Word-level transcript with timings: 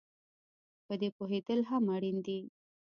په 0.85 0.93
دې 1.01 1.09
پوهېدل 1.17 1.59
هم 1.69 1.83
اړین 1.95 2.17
دي 2.25 2.39